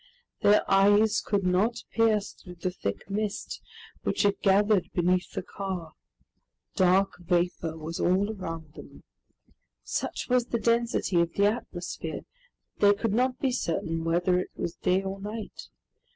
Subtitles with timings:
[0.41, 3.61] Their eyes could not pierce through the thick mist
[4.01, 5.93] which had gathered beneath the car.
[6.75, 9.03] Dark vapor was all around them.
[9.83, 14.49] Such was the density of the atmosphere that they could not be certain whether it
[14.55, 15.69] was day or night.